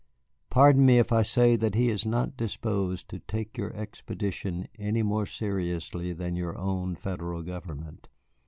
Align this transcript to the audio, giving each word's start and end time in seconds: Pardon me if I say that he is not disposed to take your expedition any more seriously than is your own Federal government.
Pardon 0.49 0.83
me 0.83 0.97
if 0.97 1.11
I 1.11 1.21
say 1.21 1.55
that 1.55 1.75
he 1.75 1.89
is 1.89 2.07
not 2.07 2.35
disposed 2.35 3.07
to 3.09 3.19
take 3.19 3.55
your 3.55 3.71
expedition 3.75 4.67
any 4.79 5.03
more 5.03 5.27
seriously 5.27 6.11
than 6.11 6.33
is 6.33 6.39
your 6.39 6.57
own 6.57 6.95
Federal 6.95 7.43
government. 7.43 8.09